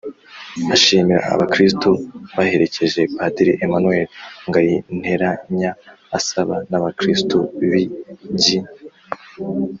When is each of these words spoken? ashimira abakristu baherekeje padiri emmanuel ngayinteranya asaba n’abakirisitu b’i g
ashimira 0.75 1.21
abakristu 1.33 1.89
baherekeje 2.35 3.01
padiri 3.17 3.51
emmanuel 3.63 4.07
ngayinteranya 4.47 5.71
asaba 6.17 6.55
n’abakirisitu 6.69 7.37
b’i 7.69 7.83
g 8.41 8.43